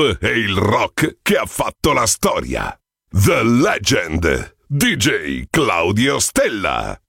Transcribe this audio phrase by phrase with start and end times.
[0.00, 2.74] E il rock che ha fatto la storia.
[3.10, 4.56] The Legend.
[4.66, 6.90] DJ Claudio Stella.
[6.90, 7.00] At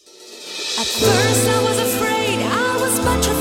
[0.85, 3.40] first I was afraid, I was petrified.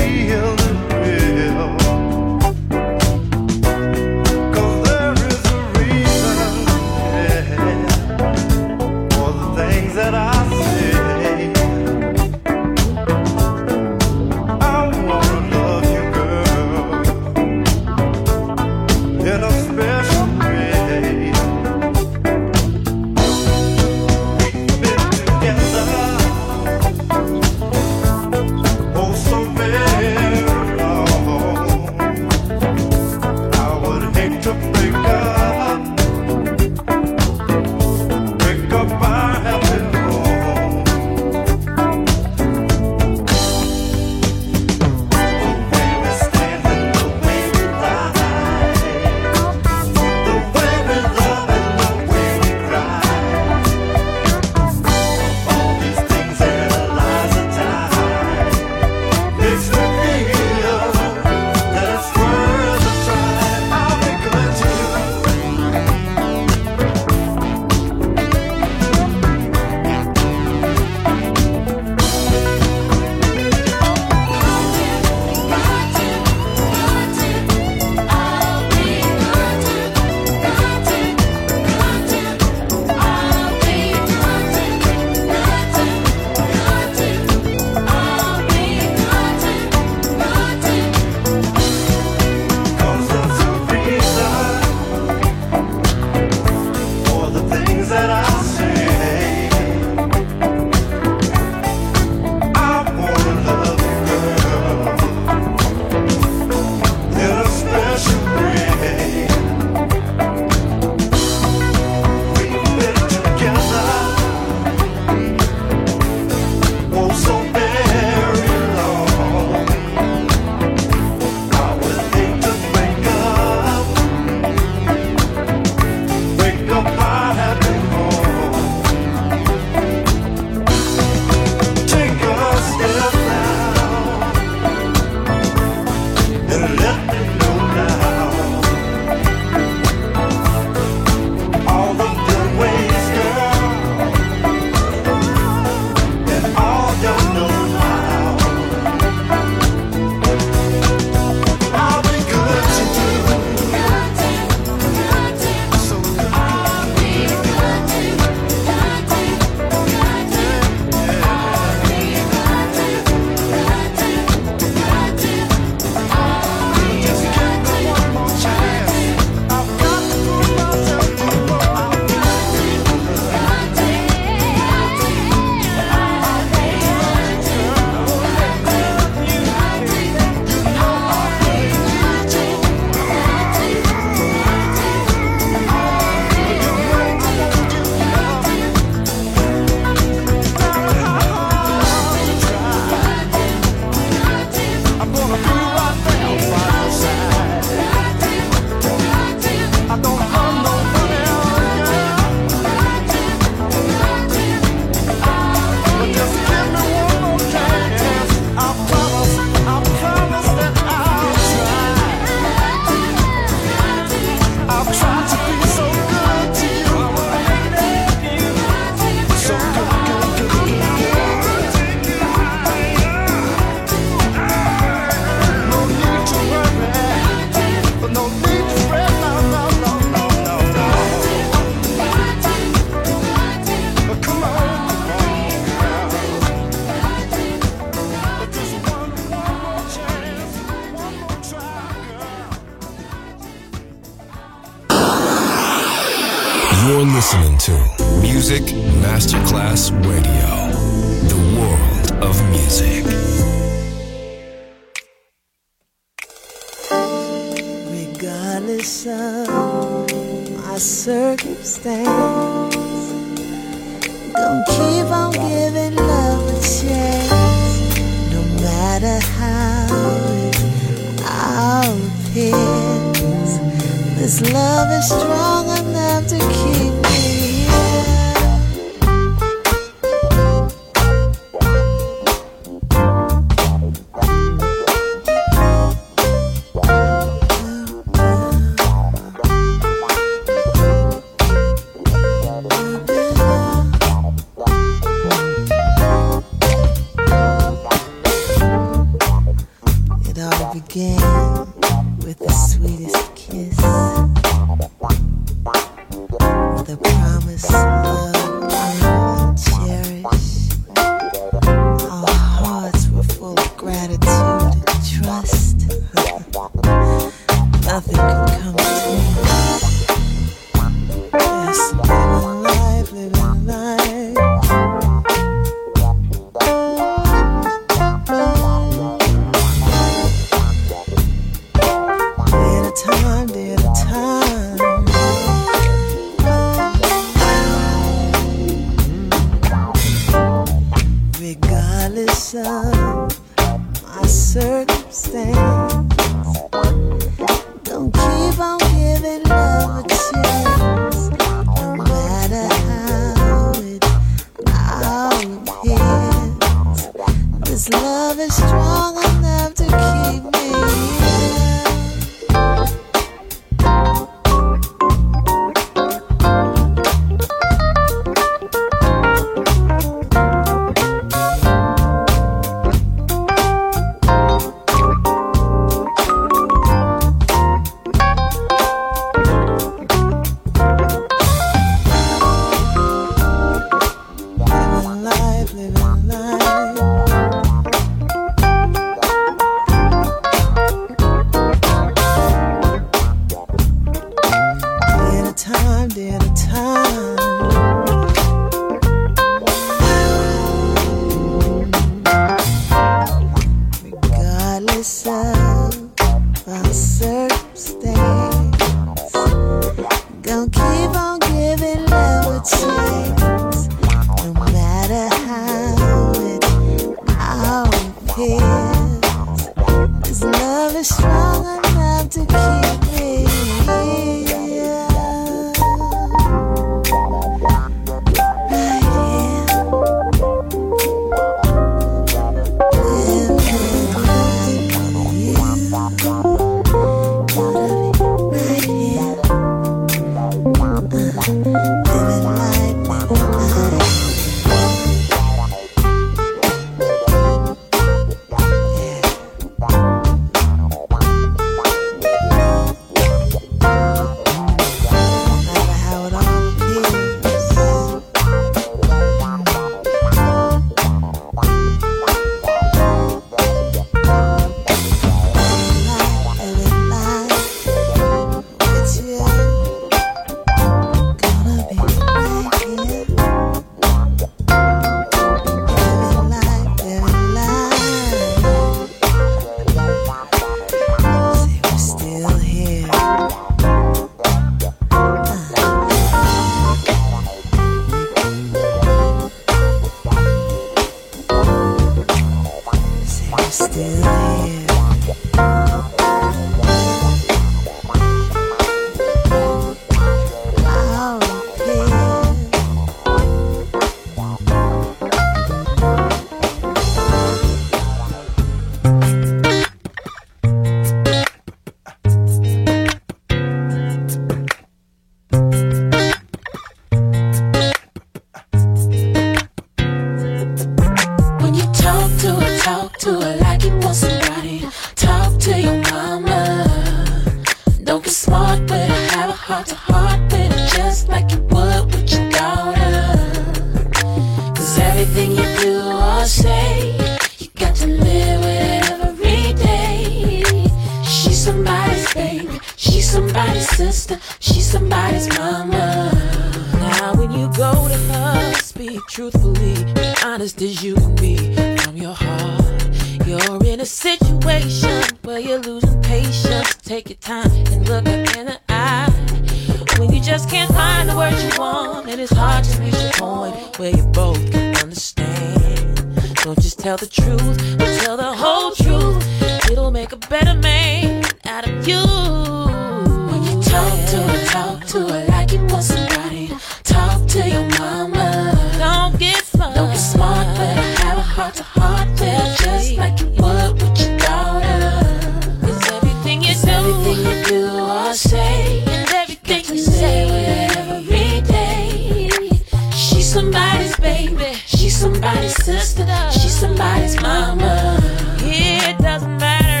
[595.84, 596.26] Sister.
[596.50, 598.18] She's somebody's mama.
[598.62, 600.00] it doesn't matter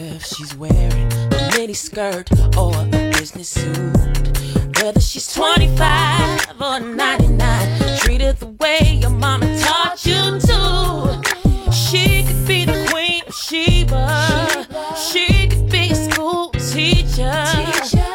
[0.00, 3.94] if she's wearing a mini skirt or a business suit.
[4.80, 11.70] Whether she's 25 or 99, treat her the way your mama taught you to.
[11.70, 14.66] She could be the queen of Sheba.
[14.96, 17.36] She could be a school teacher,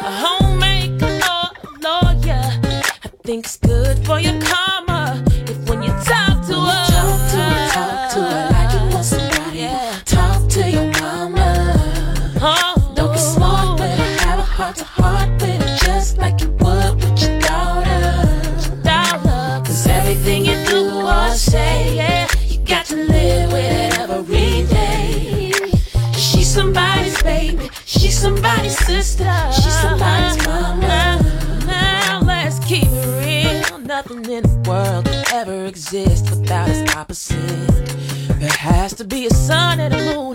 [0.02, 2.42] a homemaker or a lawyer.
[3.04, 4.67] I think it's good for your karma
[38.98, 40.27] to be a sun and a moon,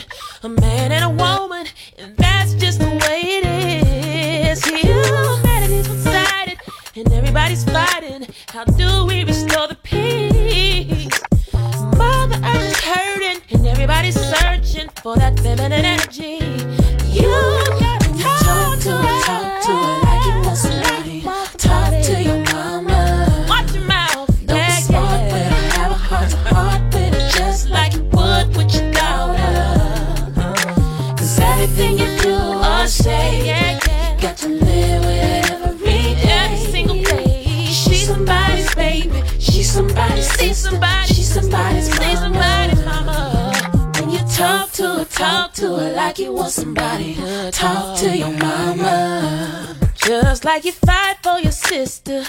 [38.76, 42.16] baby, she's somebody's See sister, somebody, she's somebody's mama.
[42.16, 43.92] somebody's mama.
[44.00, 47.16] When you talk to her, talk to her like you want somebody.
[47.52, 49.76] Talk to your mama.
[49.96, 52.24] Just like you fight for your sister.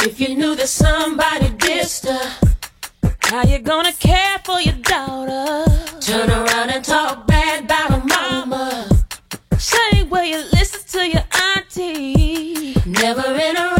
[0.00, 2.50] If you knew that somebody dissed her,
[3.22, 5.64] how you gonna care for your daughter?
[6.00, 8.88] Turn around and talk bad about her mama.
[9.58, 11.24] Same way you listen to your
[11.56, 12.74] auntie.
[12.86, 13.75] Never interrupt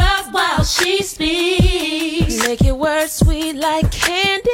[0.66, 2.46] she speaks.
[2.46, 4.50] Make your words sweet like candy.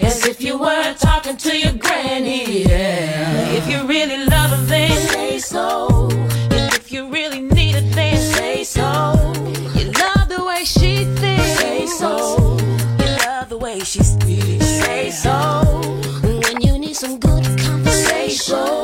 [0.00, 2.64] As if you were talking to your granny.
[2.64, 3.52] Yeah.
[3.52, 6.08] If you really love her, then Say so.
[6.50, 9.14] And if you really need her, then Say so.
[9.74, 11.58] You love the way she thinks.
[11.58, 12.58] Say so.
[12.98, 14.66] You love the way she speaks.
[14.66, 15.62] Say so.
[16.22, 18.83] When you need some good Say conversation,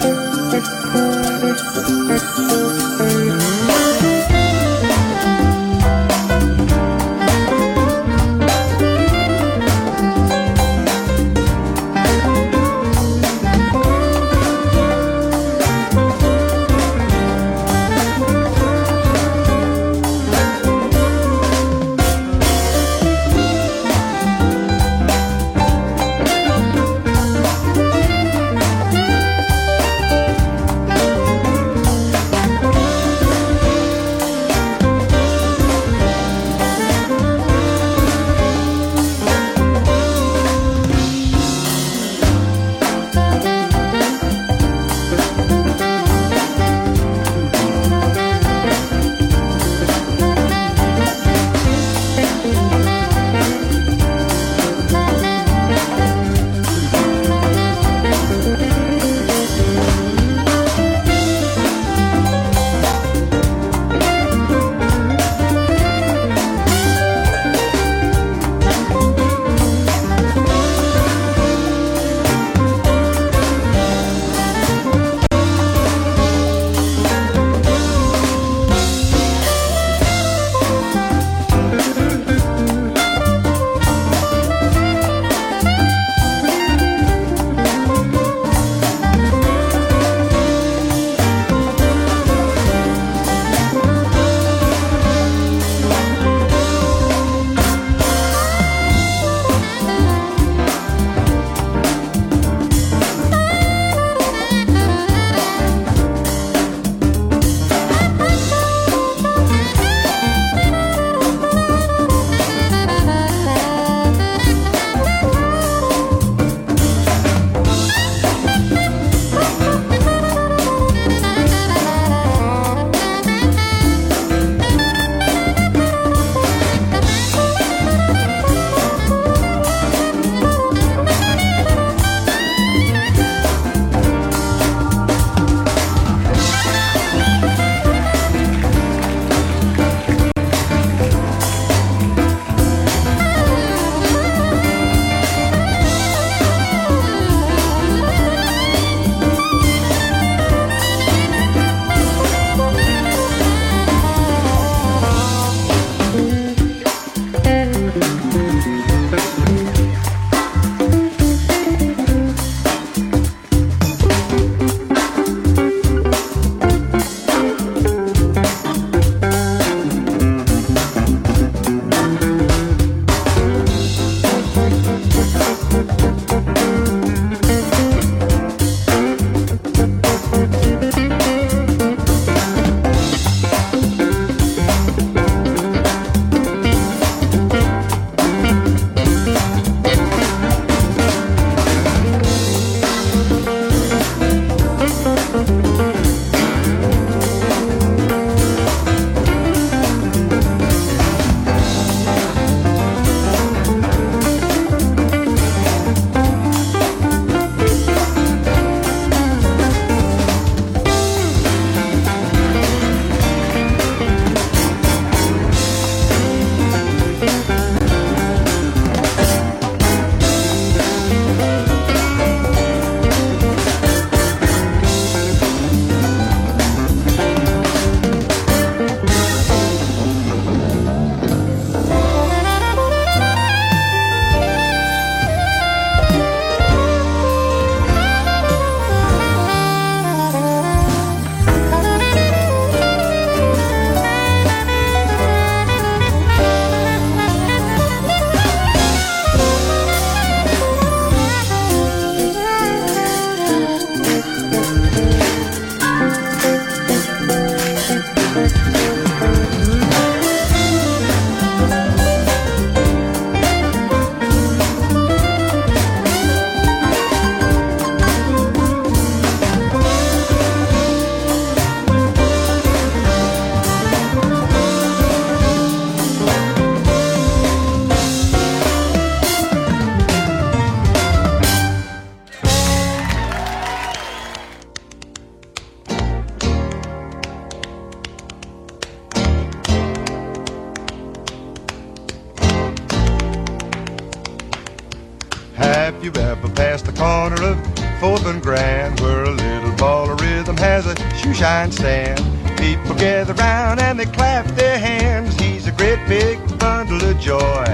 [297.01, 297.57] corner of
[297.99, 302.19] Fourth and Grand, where a little ball of rhythm has a shoe shine stand.
[302.59, 305.35] People gather round and they clap their hands.
[305.39, 307.65] He's a great big bundle of joy.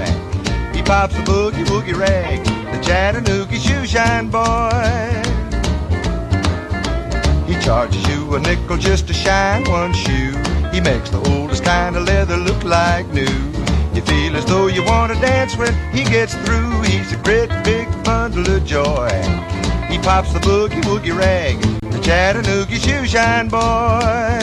[0.74, 2.42] He pops a boogie woogie rag,
[2.72, 5.20] the Chattanooga shoe shine boy.
[7.46, 10.32] He charges you a nickel just to shine one shoe.
[10.72, 13.36] He makes the oldest kind of leather look like new.
[13.94, 16.67] You feel as though you want to dance when he gets through.
[16.98, 19.08] He's a great big bundle of joy.
[19.88, 24.40] He pops the boogie woogie rag, the Chattanooga shoe shine boy.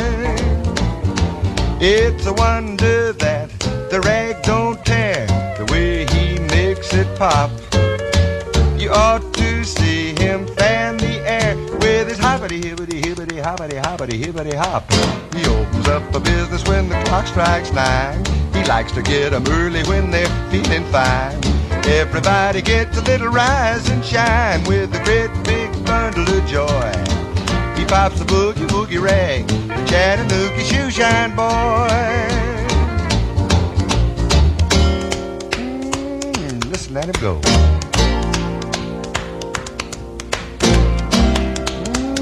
[1.82, 3.50] It's a wonder that
[3.92, 5.28] the rag don't tear
[5.58, 7.52] the way he makes it pop.
[8.80, 14.18] You ought to see him fan the air with his hoppity hibbity hibbity hoppity hoppity
[14.18, 14.90] hibbity hop.
[15.36, 18.24] He opens up a business when the clock strikes nine.
[18.54, 21.65] He likes to get 'em early when they're feeling fine.
[21.88, 26.92] Everybody gets a little rise and shine with a great big bundle of joy.
[27.78, 32.26] He pops the boogie woogie rag, the Chattanooga shoe shine boy.
[36.34, 37.40] Mm, listen, let him go.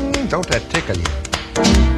[0.04, 1.93] Mm, don't that tickle you?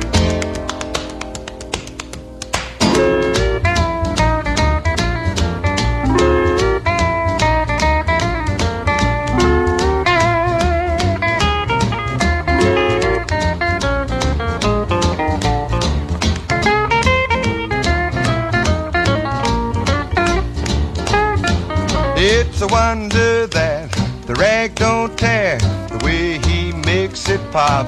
[22.65, 23.91] A wonder that
[24.25, 25.57] the rag don't tear
[25.89, 27.85] the way he makes it pop.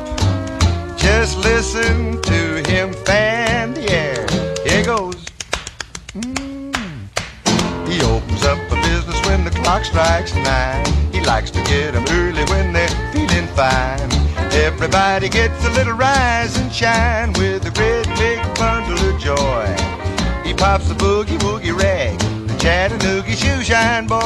[0.98, 4.26] Just listen to him fan the air.
[4.66, 5.16] Here goes.
[6.14, 6.76] Mm.
[7.88, 10.86] He opens up a business when the clock strikes nine.
[11.12, 14.10] He likes to get 'em early when they're feeling fine.
[14.68, 19.68] Everybody gets a little rise and shine with a great big bundle of joy.
[20.44, 22.16] He pops the boogie woogie rag,
[22.68, 24.20] Chattanooga shoe shine boy.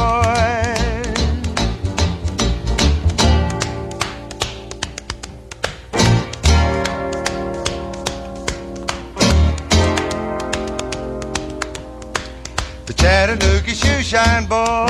[12.88, 14.88] The Chattanooga shoe shine boy.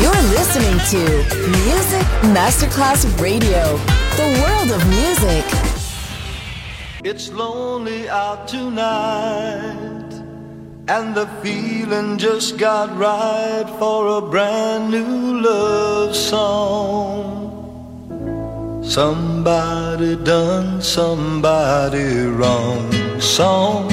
[0.00, 0.98] You're listening to
[1.62, 3.76] Music Masterclass Radio,
[4.16, 5.75] the world of music.
[7.08, 10.10] It's lonely out tonight,
[10.88, 17.62] and the feeling just got right for a brand new love song.
[18.82, 22.90] Somebody done somebody wrong
[23.20, 23.88] song.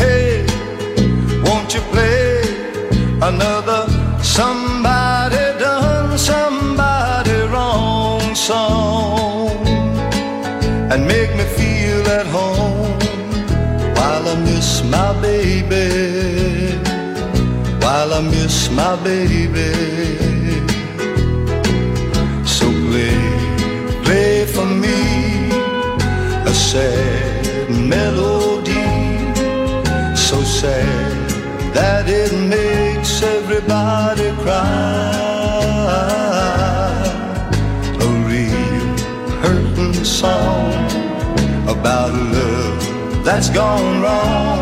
[0.00, 0.46] Hey,
[1.42, 2.42] won't you play
[3.20, 3.59] another
[14.90, 16.76] my baby,
[17.82, 19.70] while I miss my baby.
[22.44, 23.18] So play,
[24.04, 25.00] play for me
[26.50, 28.88] a sad melody,
[30.16, 31.30] so sad
[31.74, 35.20] that it makes everybody cry.
[38.00, 38.88] A real
[39.42, 40.72] hurting song
[41.68, 42.79] about love
[43.22, 44.60] that's gone wrong.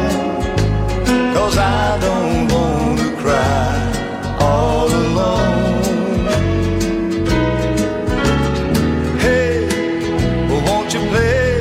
[1.34, 6.26] Cause I don't wanna cry all alone.
[9.18, 9.68] Hey,
[10.48, 11.60] well, won't you play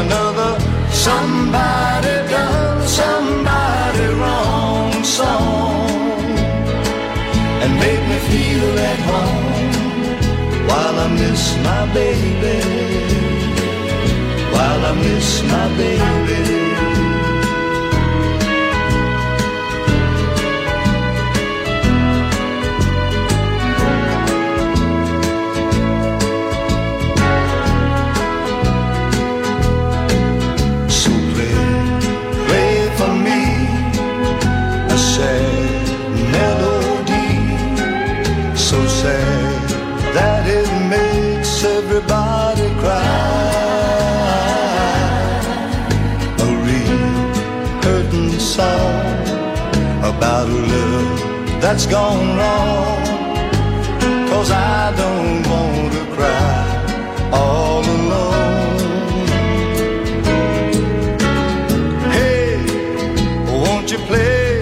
[0.00, 0.50] another
[0.90, 5.90] somebody done somebody wrong song
[7.62, 12.58] and make me feel at home while I miss my baby,
[14.60, 16.69] while I miss my baby.
[50.40, 53.04] about love that's gone wrong.
[54.28, 58.78] Cause I don't want to cry all alone.
[62.16, 62.56] Hey,
[63.64, 64.60] won't you play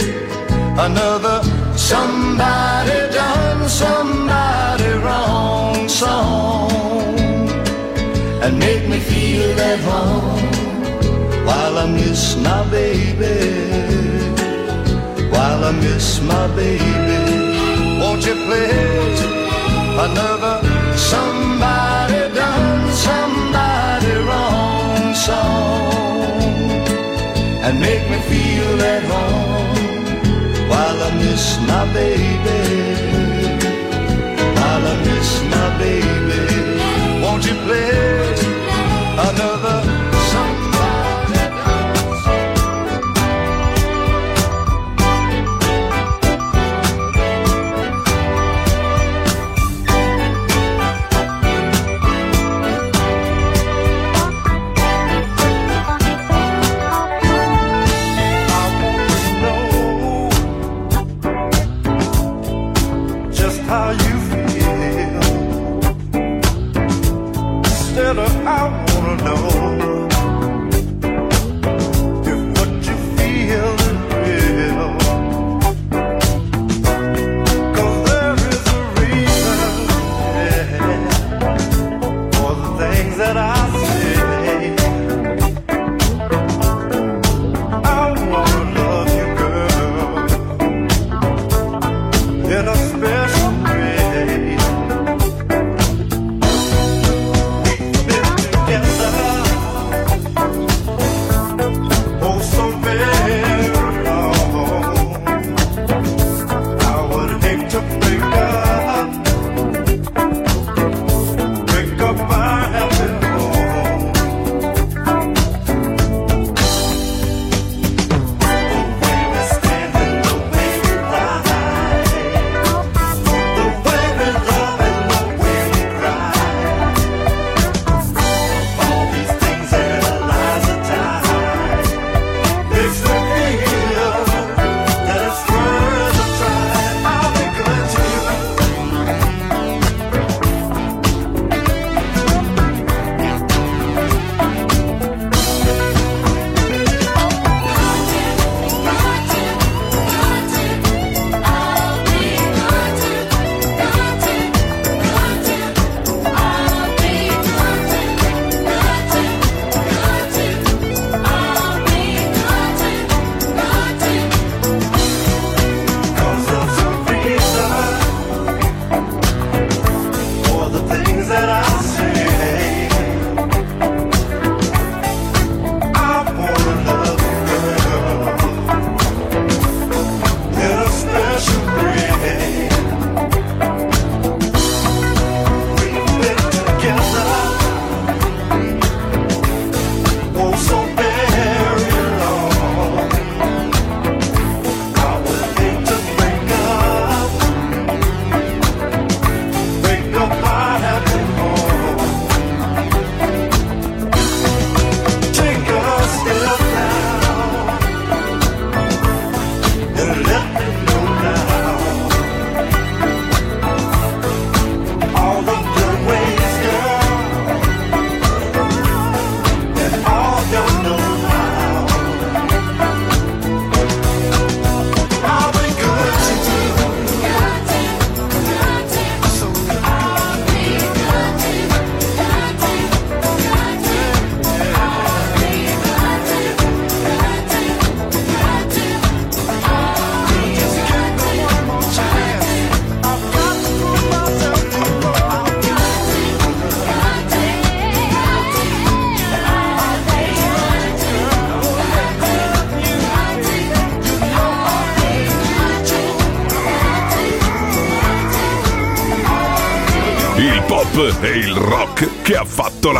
[0.87, 1.43] another
[1.77, 6.71] somebody done somebody wrong song
[8.43, 12.88] and make me feel at home while I miss my baby?
[15.69, 16.81] I miss my baby.
[18.01, 19.21] Won't you please?
[20.07, 20.57] Another
[20.97, 26.73] somebody done somebody wrong song
[27.65, 32.63] and make me feel at home while I miss my baby.
[34.57, 38.41] While I miss my baby, won't you please?
[39.29, 39.98] Another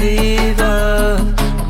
[0.00, 1.18] Viva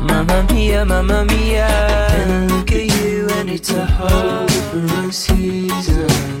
[0.01, 1.67] Mamma mia, mamma mia.
[1.67, 6.40] And I look at you and it's a whole different season.